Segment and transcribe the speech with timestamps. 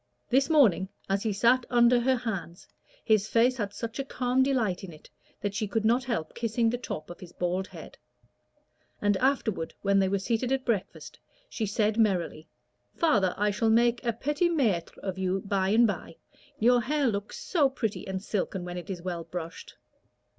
[0.31, 2.67] This morning, as he sat under her hands,
[3.05, 6.71] his face had such a calm delight in it that she could not help kissing
[6.71, 7.99] the top of his bald head;
[8.99, 11.19] and afterward, when they were seated at breakfast,
[11.51, 12.47] she said, merrily
[12.95, 16.15] "Father, I shall make a petit maître of you by and by;
[16.57, 19.75] your hair looks so pretty and silken when it is well brushed."